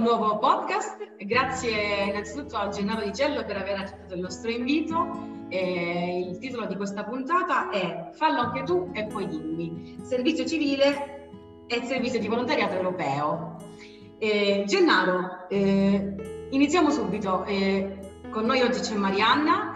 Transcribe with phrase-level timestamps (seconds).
[0.00, 0.96] Nuovo podcast.
[1.18, 5.46] Grazie innanzitutto a Gennaro Di Cello per aver accettato il nostro invito.
[5.50, 9.98] Eh, il titolo di questa puntata è Fallo anche tu e poi dimmi.
[10.02, 11.28] Servizio civile
[11.66, 13.56] e servizio di volontariato europeo.
[14.18, 17.44] Eh, Gennaro, eh, iniziamo subito.
[18.30, 19.74] Con noi oggi c'è Marianna,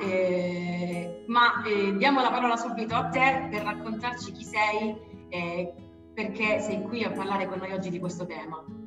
[1.26, 1.62] ma
[1.98, 4.96] diamo la parola subito a te per raccontarci chi sei
[5.28, 5.74] e
[6.14, 8.81] perché sei qui a parlare con noi oggi di questo tema.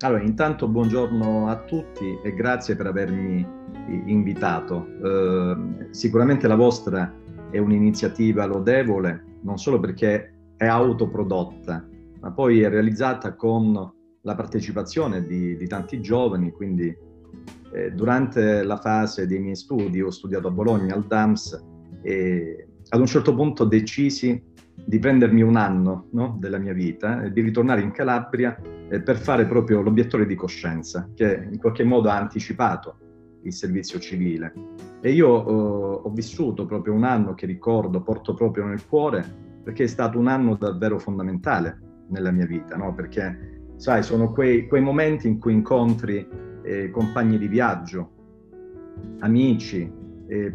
[0.00, 3.46] Allora, intanto buongiorno a tutti e grazie per avermi
[4.04, 4.86] invitato.
[5.02, 7.14] Eh, sicuramente la vostra
[7.50, 11.88] è un'iniziativa lodevole, non solo perché è autoprodotta,
[12.20, 13.72] ma poi è realizzata con
[14.20, 16.94] la partecipazione di, di tanti giovani, quindi
[17.72, 21.64] eh, durante la fase dei miei studi, ho studiato a Bologna al DAMS
[22.02, 24.42] e ad un certo punto decisi
[24.84, 28.56] di prendermi un anno no, della mia vita e di ritornare in Calabria
[28.88, 32.98] eh, per fare proprio l'obiettore di coscienza, che in qualche modo ha anticipato
[33.42, 34.52] il servizio civile.
[35.00, 39.24] E io eh, ho vissuto proprio un anno che ricordo, porto proprio nel cuore,
[39.62, 42.94] perché è stato un anno davvero fondamentale nella mia vita, no?
[42.94, 46.26] perché sai, sono quei, quei, momenti in cui incontri
[46.62, 48.10] eh, compagni di viaggio,
[49.20, 50.04] amici,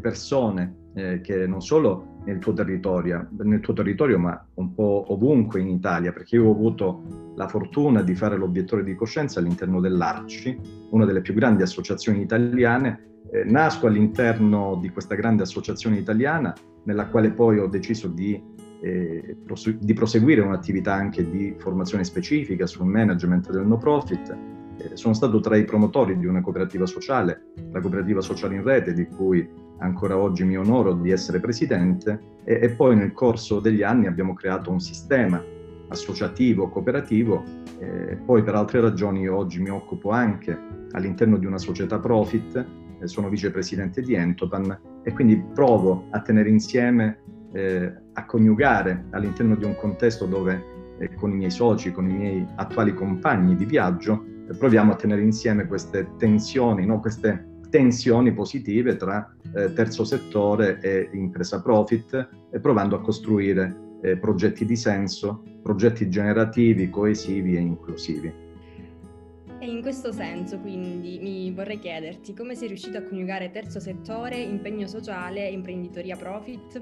[0.02, 5.68] persone eh, che non solo nel tuo, nel tuo territorio, ma un po' ovunque in
[5.68, 10.60] Italia, perché io ho avuto la fortuna di fare l'obiettore di coscienza all'interno dell'ARCI,
[10.92, 13.10] una delle più grandi associazioni italiane.
[13.32, 18.42] Eh, nasco all'interno di questa grande associazione italiana, nella quale poi ho deciso di,
[18.82, 24.36] eh, prose- di proseguire un'attività anche di formazione specifica sul management del no profit.
[24.78, 28.94] Eh, sono stato tra i promotori di una cooperativa sociale, la cooperativa sociale in rete,
[28.94, 29.48] di cui
[29.82, 34.34] ancora oggi mi onoro di essere presidente, e, e poi nel corso degli anni abbiamo
[34.34, 35.44] creato un sistema
[35.90, 37.44] associativo, cooperativo,
[37.80, 40.58] eh, poi per altre ragioni oggi mi occupo anche
[40.92, 42.66] all'interno di una società profit,
[43.00, 47.20] eh, sono vicepresidente di Entopan e quindi provo a tenere insieme,
[47.54, 50.64] eh, a coniugare all'interno di un contesto dove
[51.00, 54.26] eh, con i miei soci, con i miei attuali compagni di viaggio,
[54.58, 57.00] proviamo a tenere insieme queste tensioni, no?
[57.00, 64.18] queste tensioni positive tra eh, terzo settore e impresa profit e provando a costruire eh,
[64.18, 68.34] progetti di senso, progetti generativi, coesivi e inclusivi.
[69.60, 74.38] E in questo senso, quindi, mi vorrei chiederti come sei riuscito a coniugare terzo settore,
[74.38, 76.82] impegno sociale e imprenditoria profit?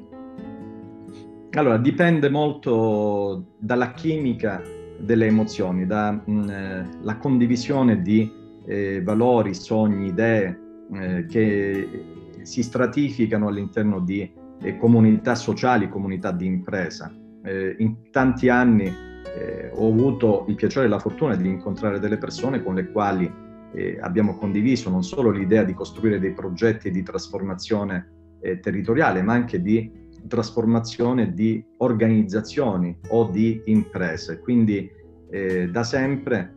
[1.51, 4.61] Allora, dipende molto dalla chimica
[4.97, 8.31] delle emozioni, dalla mm, eh, condivisione di
[8.66, 11.88] eh, valori, sogni, idee, eh, che
[12.41, 17.13] si stratificano all'interno di eh, comunità sociali, comunità di impresa.
[17.44, 22.17] Eh, in tanti anni eh, ho avuto il piacere e la fortuna di incontrare delle
[22.17, 23.31] persone con le quali
[23.73, 28.17] eh, abbiamo condiviso non solo l'idea di costruire dei progetti di trasformazione
[28.61, 29.91] territoriale, ma anche di
[30.29, 34.39] trasformazione di organizzazioni o di imprese.
[34.39, 34.89] Quindi
[35.69, 36.53] da sempre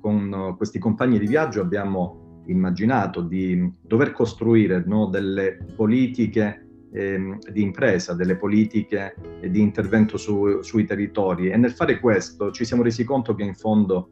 [0.00, 7.62] con questi compagni di viaggio abbiamo immaginato di dover costruire no, delle politiche eh, di
[7.62, 11.50] impresa, delle politiche di intervento su, sui territori.
[11.50, 14.10] E nel fare questo ci siamo resi conto che in fondo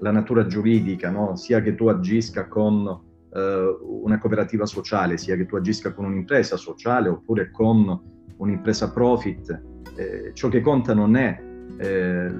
[0.00, 2.86] la natura giuridica, no, sia che tu agisca con
[3.32, 8.00] eh, una cooperativa sociale, sia che tu agisca con un'impresa sociale oppure con
[8.36, 9.62] un'impresa profit,
[9.96, 11.40] eh, ciò che conta non è,
[11.78, 12.34] eh,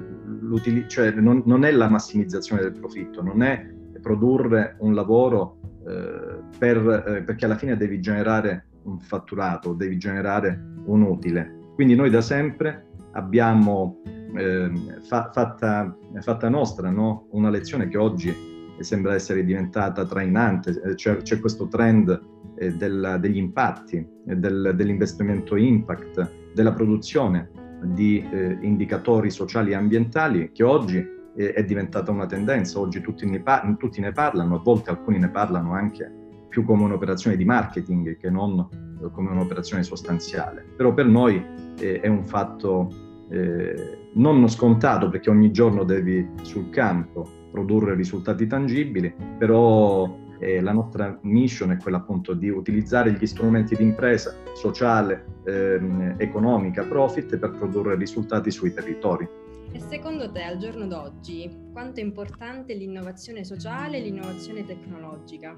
[0.87, 3.71] cioè non, non è la massimizzazione del profitto, non è
[4.03, 5.57] produrre un lavoro
[5.87, 6.77] eh, per,
[7.07, 11.71] eh, perché alla fine devi generare un fatturato, devi generare un utile.
[11.73, 14.01] Quindi noi da sempre abbiamo
[14.35, 14.71] eh,
[15.01, 17.27] fa, fatta, fatta, nostra no?
[17.31, 22.21] una lezione che oggi sembra essere diventata trainante, eh, c'è, c'è questo trend
[22.57, 27.49] eh, del, degli impatti, del, dell'investimento impact, della produzione
[27.83, 33.41] di eh, indicatori sociali e ambientali che oggi è diventata una tendenza, oggi tutti ne,
[33.41, 36.11] par- tutti ne, parlano, a volte alcuni ne parlano anche
[36.49, 40.65] più come un'operazione di marketing che non eh, come un'operazione sostanziale.
[40.75, 41.43] Però per noi
[41.79, 42.89] eh, è un fatto
[43.29, 50.71] eh, non scontato perché ogni giorno devi sul campo produrre risultati tangibili, però eh, la
[50.71, 57.37] nostra mission è quella appunto di utilizzare gli strumenti di impresa sociale, ehm, economica, profit
[57.37, 59.27] per produrre risultati sui territori.
[59.71, 65.55] E secondo te al giorno d'oggi quanto è importante l'innovazione sociale e l'innovazione tecnologica?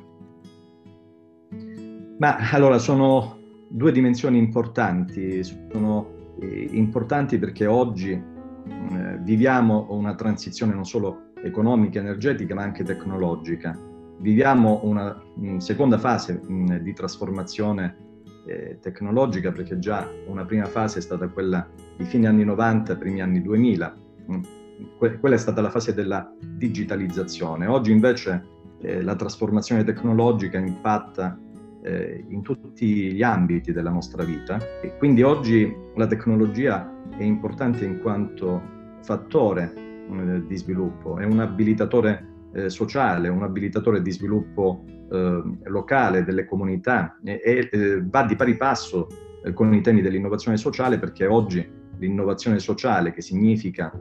[2.18, 3.38] Ma allora sono
[3.68, 12.00] due dimensioni importanti, sono eh, importanti perché oggi eh, viviamo una transizione non solo economica,
[12.00, 13.78] energetica, ma anche tecnologica.
[14.20, 17.98] Viviamo una mh, seconda fase mh, di trasformazione
[18.48, 21.68] eh, tecnologica perché già una prima fase è stata quella
[21.98, 23.96] di fine anni 90, primi anni 2000.
[24.32, 24.42] Mm,
[24.98, 27.68] que- quella è stata la fase della digitalizzazione.
[27.68, 28.44] Oggi invece
[28.82, 31.40] eh, la trasformazione tecnologica impatta
[31.84, 37.86] eh, in tutti gli ambiti della nostra vita e quindi oggi la tecnologia è importante
[37.86, 38.62] in quanto
[39.04, 46.24] fattore eh, di sviluppo, è un abilitatore eh, sociale, un abilitatore di sviluppo eh, locale
[46.24, 49.08] delle comunità e, e eh, va di pari passo
[49.54, 51.64] con i temi dell'innovazione sociale perché oggi
[52.00, 53.92] l'innovazione sociale che significa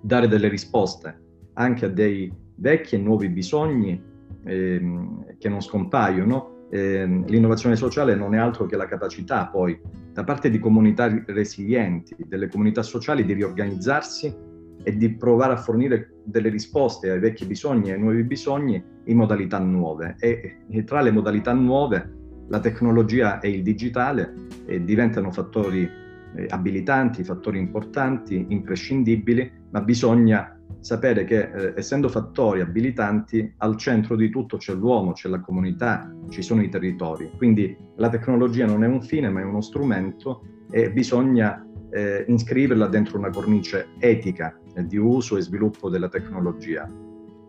[0.00, 1.20] dare delle risposte
[1.54, 4.00] anche a dei vecchi e nuovi bisogni
[4.44, 9.78] ehm, che non scompaiono eh, l'innovazione sociale non è altro che la capacità poi
[10.12, 14.34] da parte di comunità resilienti, delle comunità sociali di riorganizzarsi
[14.82, 19.16] e di provare a fornire delle risposte ai vecchi bisogni e ai nuovi bisogni in
[19.16, 20.16] modalità nuove.
[20.18, 22.18] E, e tra le modalità nuove
[22.48, 24.34] la tecnologia e il digitale
[24.66, 25.88] eh, diventano fattori
[26.36, 34.16] eh, abilitanti, fattori importanti, imprescindibili, ma bisogna sapere che eh, essendo fattori abilitanti, al centro
[34.16, 37.30] di tutto c'è l'uomo, c'è la comunità, ci sono i territori.
[37.36, 42.86] Quindi la tecnologia non è un fine, ma è uno strumento e bisogna eh, iscriverla
[42.86, 46.88] dentro una cornice etica eh, di uso e sviluppo della tecnologia.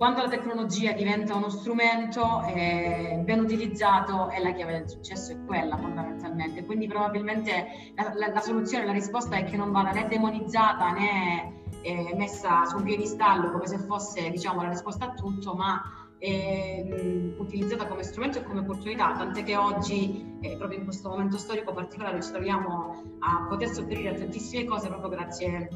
[0.02, 5.46] Quando la tecnologia diventa uno strumento eh, ben utilizzato è la chiave del successo, è
[5.46, 6.66] quella fondamentalmente.
[6.66, 11.54] Quindi probabilmente la, la, la soluzione, la risposta è che non vada né demonizzata né
[11.84, 15.84] eh, messa su un piedistallo come se fosse diciamo, la risposta a tutto, ma
[16.18, 21.38] eh, utilizzata come strumento e come opportunità, tant'è che oggi, eh, proprio in questo momento
[21.38, 25.70] storico particolare, ci troviamo a poter sopperire a tantissime cose proprio grazie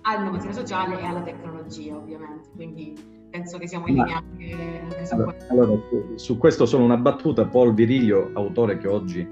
[0.00, 2.48] all'innovazione sociale e alla tecnologia, ovviamente.
[2.54, 5.52] Quindi penso che siamo in linea anche, anche su allora, questo.
[5.52, 5.82] Allora,
[6.16, 9.26] su questo solo una battuta, Paul Virilio, autore che oggi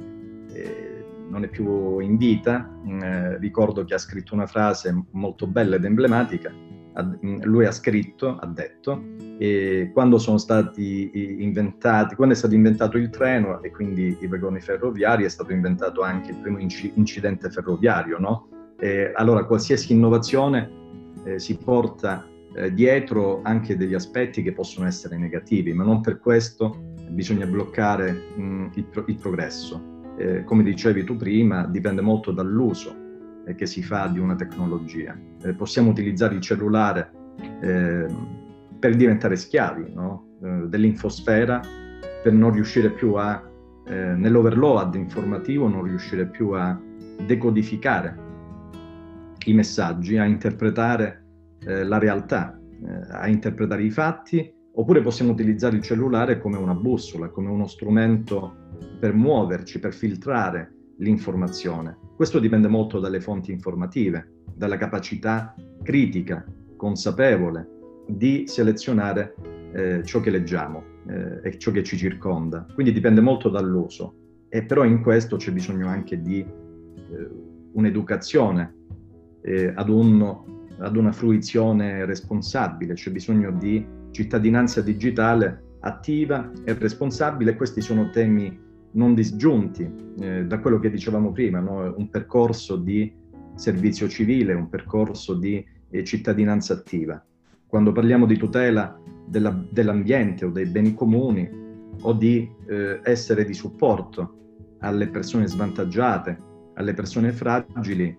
[0.53, 5.47] eh, non è più in vita, mm, eh, ricordo che ha scritto una frase molto
[5.47, 9.03] bella ed emblematica, mm, lui ha scritto, ha detto,
[9.39, 11.11] e quando sono stati
[11.43, 16.03] inventati, quando è stato inventato il treno e quindi i vagoni ferroviari, è stato inventato
[16.03, 18.49] anche il primo incidente ferroviario, no?
[18.81, 20.71] E allora qualsiasi innovazione
[21.25, 26.19] eh, si porta eh, dietro anche degli aspetti che possono essere negativi, ma non per
[26.19, 32.00] questo bisogna bloccare mh, mm, il, pro- il progresso eh, come dicevi tu prima, dipende
[32.00, 32.95] molto dall'uso
[33.47, 35.17] eh, che si fa di una tecnologia.
[35.43, 37.11] Eh, possiamo utilizzare il cellulare
[37.61, 40.27] ehm, per diventare schiavi no?
[40.43, 41.61] Eh, dell'infosfera,
[42.23, 43.43] per non riuscire più a,
[43.87, 46.79] eh, nell'overload informativo, non riuscire più a
[47.25, 48.26] decodificare
[49.47, 51.26] i messaggi, a interpretare
[51.67, 52.59] eh, la realtà,
[53.11, 58.55] a interpretare i fatti, oppure possiamo utilizzare il cellulare come una bussola, come uno strumento
[59.00, 61.99] per muoverci, per filtrare l'informazione.
[62.15, 66.45] Questo dipende molto dalle fonti informative, dalla capacità critica,
[66.77, 67.69] consapevole
[68.07, 69.35] di selezionare
[69.73, 72.67] eh, ciò che leggiamo eh, e ciò che ci circonda.
[72.75, 74.15] Quindi dipende molto dall'uso.
[74.49, 77.31] E però in questo c'è bisogno anche di eh,
[77.73, 78.75] un'educazione
[79.43, 87.56] eh, ad, un, ad una fruizione responsabile, c'è bisogno di cittadinanza digitale attiva e responsabile.
[87.56, 91.94] Questi sono temi non disgiunti eh, da quello che dicevamo prima, no?
[91.97, 93.12] un percorso di
[93.54, 97.23] servizio civile, un percorso di eh, cittadinanza attiva.
[97.66, 101.49] Quando parliamo di tutela della, dell'ambiente o dei beni comuni
[102.00, 104.37] o di eh, essere di supporto
[104.80, 106.38] alle persone svantaggiate,
[106.75, 108.16] alle persone fragili,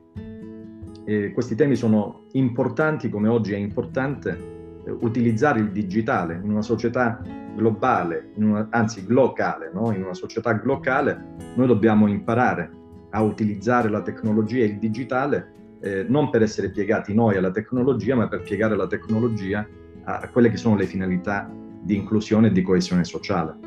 [1.10, 4.38] eh, questi temi sono importanti come oggi è importante
[4.86, 7.20] eh, utilizzare il digitale in una società
[7.56, 9.92] globale, una, anzi globale, no?
[9.92, 12.70] in una società globale, noi dobbiamo imparare
[13.10, 18.16] a utilizzare la tecnologia e il digitale eh, non per essere piegati noi alla tecnologia,
[18.16, 19.68] ma per piegare la tecnologia
[20.04, 21.52] a, quelle che sono le finalità
[21.82, 23.58] di inclusione e di coesione sociale.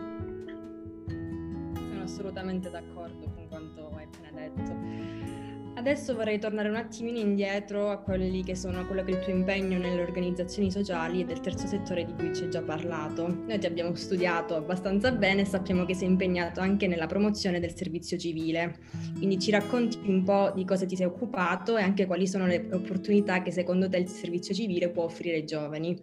[2.04, 5.62] assolutamente d'accordo con quanto hai appena detto.
[5.75, 9.33] Adesso vorrei tornare un attimino indietro a quelli che sono quello che è il tuo
[9.33, 13.26] impegno nelle organizzazioni sociali e del terzo settore di cui ci hai già parlato.
[13.47, 17.75] Noi ti abbiamo studiato abbastanza bene e sappiamo che sei impegnato anche nella promozione del
[17.75, 18.76] servizio civile.
[19.17, 22.69] Quindi ci racconti un po' di cosa ti sei occupato e anche quali sono le
[22.71, 25.99] opportunità che secondo te il servizio civile può offrire ai giovani.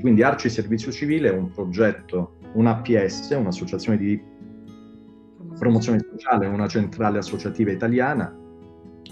[0.00, 4.22] Quindi Arci Servizio Civile è un progetto, un APS, un'associazione di
[5.58, 8.46] promozione sociale, una centrale associativa italiana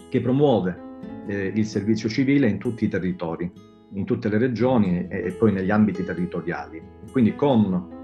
[0.09, 0.85] che promuove
[1.27, 3.51] eh, il servizio civile in tutti i territori,
[3.93, 6.83] in tutte le regioni e, e poi negli ambiti territoriali.
[7.11, 7.95] Quindi con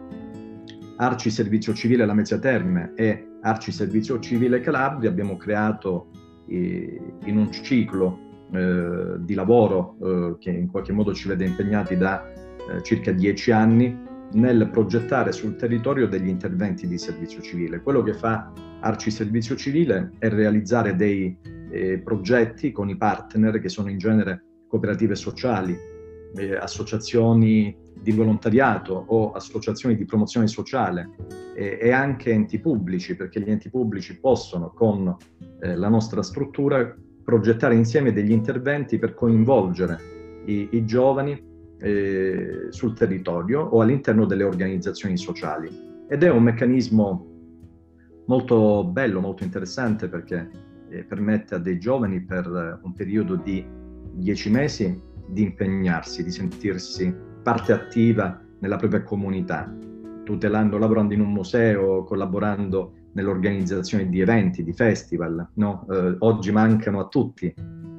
[0.96, 6.08] Arci Servizio Civile Lamezia Terme e Arci Servizio Civile Calabria abbiamo creato
[6.46, 11.96] eh, in un ciclo eh, di lavoro eh, che in qualche modo ci vede impegnati
[11.96, 17.80] da eh, circa dieci anni nel progettare sul territorio degli interventi di servizio civile.
[17.80, 21.36] Quello che fa Arci Servizio Civile è realizzare dei
[21.70, 25.76] eh, progetti con i partner che sono in genere cooperative sociali,
[26.34, 31.10] eh, associazioni di volontariato o associazioni di promozione sociale
[31.54, 35.16] eh, e anche enti pubblici, perché gli enti pubblici possono con
[35.60, 39.98] eh, la nostra struttura progettare insieme degli interventi per coinvolgere
[40.46, 41.40] i, i giovani
[41.78, 45.68] eh, sul territorio o all'interno delle organizzazioni sociali.
[46.08, 47.31] Ed è un meccanismo
[48.26, 50.48] molto bello, molto interessante perché
[50.90, 53.64] eh, permette a dei giovani per un periodo di
[54.14, 59.74] dieci mesi di impegnarsi, di sentirsi parte attiva nella propria comunità,
[60.24, 65.48] tutelando, lavorando in un museo, collaborando nell'organizzazione di eventi, di festival.
[65.54, 65.86] No?
[65.90, 67.52] Eh, oggi mancano a tutti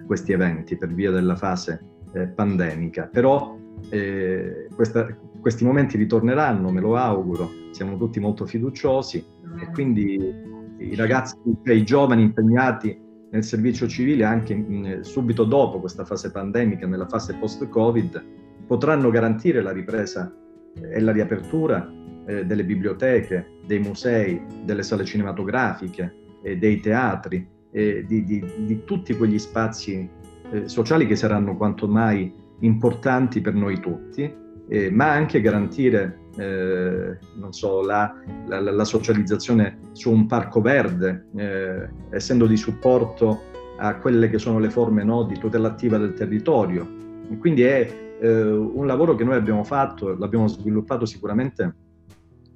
[0.06, 3.58] questi eventi per via della fase eh, pandemica, però
[3.90, 5.08] eh, questa,
[5.40, 11.76] questi momenti ritorneranno, me lo auguro, siamo tutti molto fiduciosi e quindi i ragazzi, cioè
[11.76, 13.00] i giovani impegnati
[13.32, 18.24] nel servizio civile anche subito dopo questa fase pandemica, nella fase post-Covid,
[18.68, 20.32] potranno garantire la ripresa
[20.76, 21.92] e la riapertura
[22.26, 28.84] eh, delle biblioteche, dei musei, delle sale cinematografiche, eh, dei teatri, eh, di, di, di,
[28.84, 30.08] tutti quegli spazi
[30.52, 34.32] eh, sociali che saranno quanto mai importanti per noi tutti,
[34.68, 37.18] eh, ma anche garantire eh,
[37.50, 38.14] so, la,
[38.48, 44.60] la, la, socializzazione su un parco verde, eh, essendo di supporto a quelle che sono
[44.60, 46.88] le forme no, di tutela attiva del territorio.
[47.30, 51.76] E quindi è eh, un lavoro che noi abbiamo fatto, l'abbiamo sviluppato sicuramente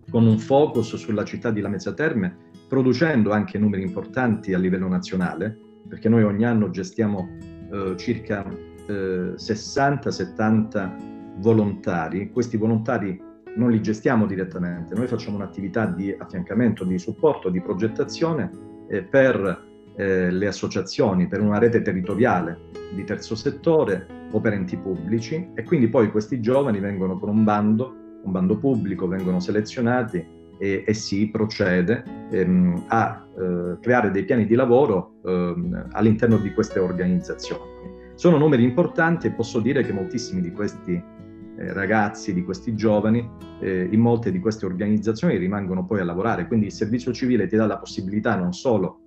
[0.09, 5.57] con un focus sulla città di Lamezia Terme, producendo anche numeri importanti a livello nazionale,
[5.87, 7.27] perché noi ogni anno gestiamo
[7.71, 8.45] eh, circa
[8.87, 12.31] 60-70 eh, volontari.
[12.31, 13.19] Questi volontari
[13.55, 18.51] non li gestiamo direttamente, noi facciamo un'attività di affiancamento, di supporto, di progettazione
[18.87, 19.65] eh, per
[19.95, 22.59] eh, le associazioni, per una rete territoriale
[22.93, 27.43] di terzo settore o per enti pubblici e quindi poi questi giovani vengono con un
[27.43, 30.23] bando, un bando pubblico, vengono selezionati
[30.59, 36.53] e, e si procede ehm, a eh, creare dei piani di lavoro ehm, all'interno di
[36.53, 37.75] queste organizzazioni.
[38.15, 41.01] Sono numeri importanti e posso dire che moltissimi di questi
[41.57, 43.27] eh, ragazzi, di questi giovani,
[43.59, 46.47] eh, in molte di queste organizzazioni rimangono poi a lavorare.
[46.47, 49.01] Quindi il servizio civile ti dà la possibilità non solo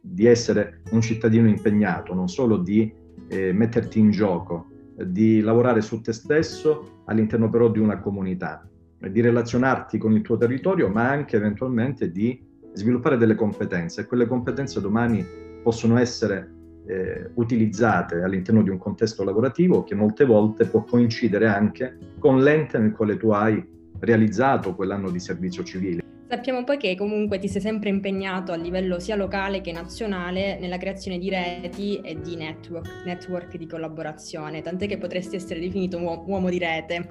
[0.00, 2.92] di essere un cittadino impegnato, non solo di
[3.28, 9.20] eh, metterti in gioco, di lavorare su te stesso all'interno però di una comunità, di
[9.20, 12.38] relazionarti con il tuo territorio, ma anche eventualmente di
[12.74, 14.06] sviluppare delle competenze.
[14.06, 15.24] Quelle competenze domani
[15.62, 16.52] possono essere
[16.86, 22.78] eh, utilizzate all'interno di un contesto lavorativo che molte volte può coincidere anche con l'ente
[22.78, 23.62] nel quale tu hai
[24.00, 26.02] realizzato quell'anno di servizio civile.
[26.26, 30.78] Sappiamo poi che comunque ti sei sempre impegnato a livello sia locale che nazionale nella
[30.78, 36.24] creazione di reti e di network, network di collaborazione, tant'è che potresti essere definito un
[36.26, 37.06] uomo di rete.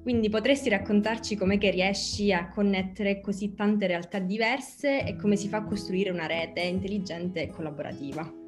[0.00, 5.48] Quindi potresti raccontarci com'è che riesci a connettere così tante realtà diverse e come si
[5.48, 8.45] fa a costruire una rete intelligente e collaborativa?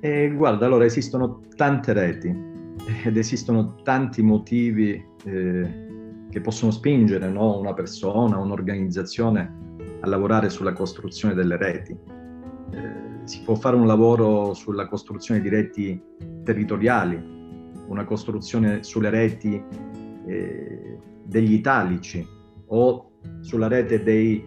[0.00, 2.28] Eh, guarda, allora esistono tante reti
[3.04, 5.86] ed esistono tanti motivi eh,
[6.30, 9.56] che possono spingere no, una persona, un'organizzazione
[10.00, 11.92] a lavorare sulla costruzione delle reti.
[11.92, 16.00] Eh, si può fare un lavoro sulla costruzione di reti
[16.44, 17.20] territoriali,
[17.88, 19.60] una costruzione sulle reti
[20.26, 22.24] eh, degli italici
[22.66, 24.44] o sulla rete dei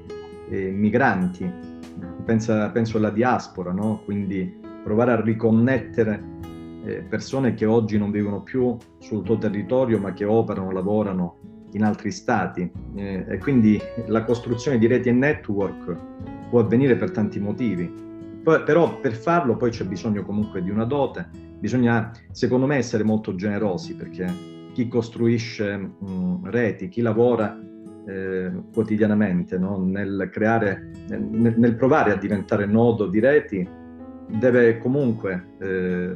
[0.49, 1.69] eh, migranti.
[2.23, 4.01] Pensa, penso alla diaspora, no?
[4.05, 6.23] quindi provare a riconnettere
[6.83, 11.37] eh, persone che oggi non vivono più sul tuo territorio ma che operano, lavorano
[11.73, 15.95] in altri stati eh, e quindi la costruzione di reti e network
[16.49, 18.09] può avvenire per tanti motivi.
[18.43, 23.03] Poi, però per farlo poi c'è bisogno comunque di una dote, bisogna secondo me essere
[23.03, 24.25] molto generosi perché
[24.73, 27.57] chi costruisce mh, reti, chi lavora
[28.07, 29.77] eh, quotidianamente no?
[29.77, 33.67] nel, creare, nel, nel, provare a diventare nodo di reti,
[34.27, 36.13] deve comunque eh,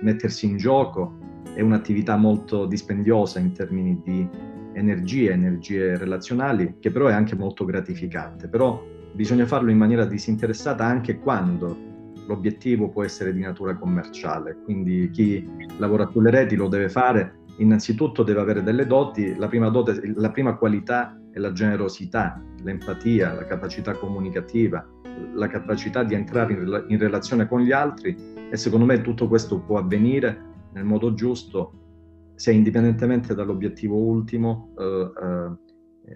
[0.00, 1.18] mettersi in gioco,
[1.54, 4.28] è un'attività molto dispendiosa in termini di
[4.74, 8.48] energie, energie relazionali, che però è anche molto gratificante.
[8.48, 8.82] Però
[9.12, 11.86] bisogna farlo in maniera disinteressata anche quando
[12.26, 14.58] l'obiettivo può essere di natura commerciale.
[14.64, 15.48] Quindi chi
[15.78, 20.30] lavora sulle reti lo deve fare, innanzitutto deve avere delle doti, la prima, dote, la
[20.30, 24.86] prima qualità è la generosità, l'empatia, la capacità comunicativa,
[25.34, 28.16] la capacità di entrare in, in relazione con gli altri
[28.50, 34.84] e secondo me tutto questo può avvenire nel modo giusto se indipendentemente dall'obiettivo ultimo eh,
[34.84, 35.67] eh,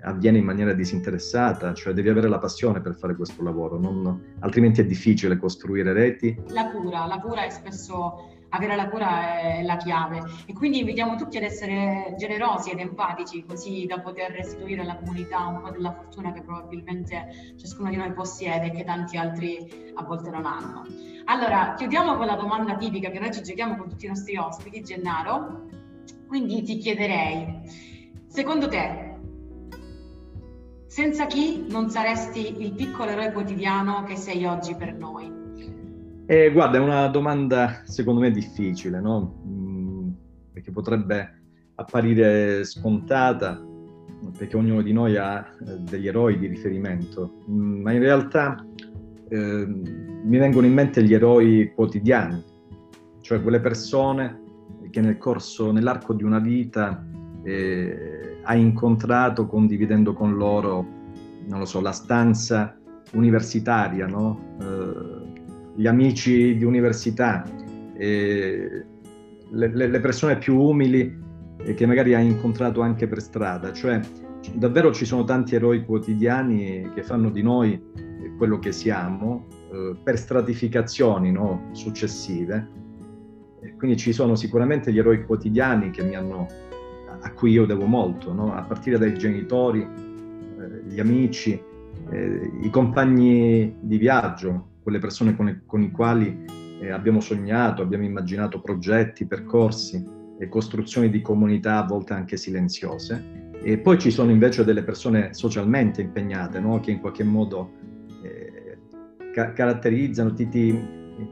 [0.03, 4.81] avviene in maniera disinteressata, cioè devi avere la passione per fare questo lavoro, non, altrimenti
[4.81, 6.37] è difficile costruire reti.
[6.49, 11.17] La cura, la cura è spesso avere la cura è la chiave e quindi invitiamo
[11.17, 15.93] tutti ad essere generosi ed empatici così da poter restituire alla comunità un po' della
[15.93, 20.85] fortuna che probabilmente ciascuno di noi possiede e che tanti altri a volte non hanno.
[21.27, 24.83] Allora, chiudiamo con la domanda tipica che noi ci giochiamo con tutti i nostri ospiti,
[24.83, 25.69] Gennaro.
[26.27, 27.61] Quindi ti chiederei,
[28.27, 29.12] secondo te,
[30.93, 35.27] senza chi non saresti il piccolo eroe quotidiano che sei oggi per noi?
[36.27, 39.43] Eh, guarda, è una domanda secondo me difficile, no?
[39.47, 40.11] Mm,
[40.53, 41.41] perché potrebbe
[41.77, 43.59] apparire scontata,
[44.37, 48.63] perché ognuno di noi ha eh, degli eroi di riferimento, mm, ma in realtà
[49.31, 52.45] eh, mi vengono in mente gli eroi quotidiani,
[53.23, 54.43] cioè quelle persone
[54.91, 57.03] che nel corso, nell'arco di una vita
[57.43, 60.87] eh, hai incontrato condividendo con loro,
[61.47, 62.77] non lo so, la stanza
[63.13, 64.57] universitaria, no?
[64.61, 65.41] eh,
[65.75, 67.45] gli amici di università,
[67.95, 68.85] eh,
[69.50, 71.21] le, le, persone più umili
[71.59, 74.00] eh, che magari hai incontrato anche per strada, cioè
[74.55, 77.81] davvero ci sono tanti eroi quotidiani che fanno di noi
[78.37, 81.69] quello che siamo eh, per stratificazioni no?
[81.73, 82.81] successive
[83.76, 86.47] quindi ci sono sicuramente gli eroi quotidiani hanno,
[87.21, 88.55] a cui io devo molto, no?
[88.55, 91.61] a partire dai genitori, eh, gli amici,
[92.11, 96.45] eh, i compagni di viaggio, quelle persone con, con i quali
[96.81, 100.05] eh, abbiamo sognato, abbiamo immaginato progetti, percorsi
[100.39, 103.41] e costruzioni di comunità a volte anche silenziose.
[103.63, 106.81] E poi ci sono invece delle persone socialmente impegnate, no?
[106.81, 107.71] che in qualche modo
[108.23, 108.79] eh,
[109.33, 110.77] ca- caratterizzano, ti, ti,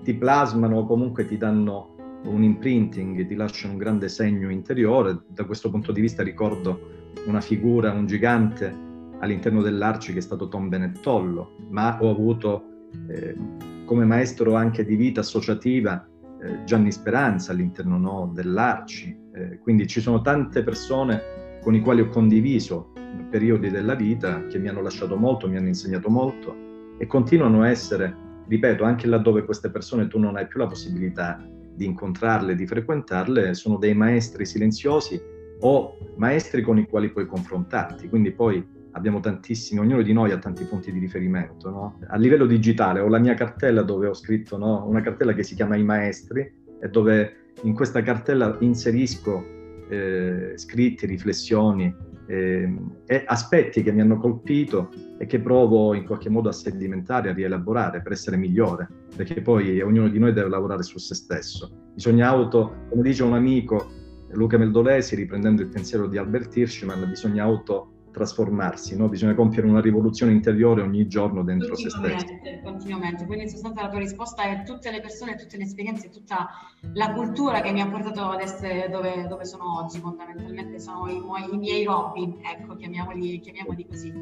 [0.04, 5.20] ti plasmano o comunque ti danno un imprinting, ti lascia un grande segno interiore.
[5.28, 8.88] Da questo punto di vista ricordo una figura, un gigante
[9.20, 12.64] all'interno dell'Arci che è stato Tom Benettollo, ma ho avuto
[13.08, 13.36] eh,
[13.84, 16.06] come maestro anche di vita associativa
[16.42, 19.18] eh, Gianni Speranza all'interno no, dell'Arci.
[19.32, 22.92] Eh, quindi ci sono tante persone con i quali ho condiviso
[23.30, 27.68] periodi della vita che mi hanno lasciato molto, mi hanno insegnato molto e continuano a
[27.68, 28.14] essere,
[28.46, 31.42] ripeto, anche laddove queste persone tu non hai più la possibilità
[31.80, 35.18] di incontrarle, di frequentarle, sono dei maestri silenziosi
[35.60, 38.06] o maestri con i quali puoi confrontarti.
[38.10, 38.62] Quindi poi
[38.92, 41.70] abbiamo tantissimi, ognuno di noi ha tanti punti di riferimento.
[41.70, 41.98] No?
[42.08, 44.84] A livello digitale ho la mia cartella dove ho scritto no?
[44.86, 49.42] una cartella che si chiama I Maestri e dove in questa cartella inserisco
[49.88, 51.94] eh, scritti, riflessioni
[52.30, 52.72] eh,
[53.06, 57.32] e aspetti che mi hanno colpito e che provo in qualche modo a sedimentare, a
[57.32, 61.90] rielaborare per essere migliore, perché poi ognuno di noi deve lavorare su se stesso.
[61.92, 63.90] Bisogna auto, come dice un amico,
[64.30, 69.08] Luca Meldolesi, riprendendo il pensiero di Albert Hirschman, bisogna auto trasformarsi, no?
[69.08, 72.26] bisogna compiere una rivoluzione interiore ogni giorno dentro se stesso.
[72.62, 76.48] Continuamente, quindi in sostanza la tua risposta è tutte le persone, tutte le esperienze, tutta
[76.94, 81.16] la cultura che mi ha portato ad essere dove, dove sono oggi, fondamentalmente sono i,
[81.52, 84.12] i, miei Robin, ecco, chiamiamoli, chiamiamoli così.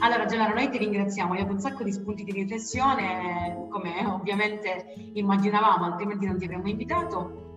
[0.00, 5.84] Allora Gennaro, noi ti ringraziamo, abbiamo un sacco di spunti di riflessione, come ovviamente immaginavamo,
[5.84, 7.48] altrimenti non ti avremmo invitato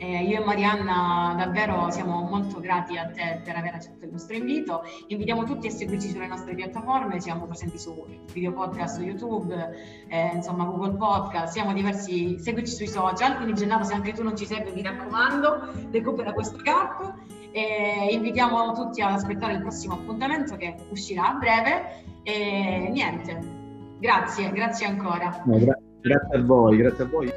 [0.00, 4.34] eh, io e Marianna davvero siamo molto grati a te per aver accettato il nostro
[4.34, 4.82] invito.
[5.08, 9.54] Invitiamo tutti a seguirci sulle nostre piattaforme, siamo presenti su video podcast su YouTube,
[10.08, 14.34] eh, insomma Google Podcast, siamo diversi, seguici sui social, quindi Gennaro se anche tu non
[14.34, 17.14] ci segui mi raccomando, recupera questo gap.
[17.52, 23.38] E invitiamo tutti ad aspettare il prossimo appuntamento che uscirà a breve e niente,
[23.98, 25.42] grazie, grazie ancora.
[25.44, 27.29] No, gra- grazie a voi, grazie a voi.